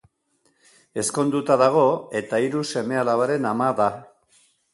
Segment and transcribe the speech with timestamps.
[1.01, 1.83] Ezkonduta dago
[2.21, 3.93] eta hiru seme-alabaren ama da.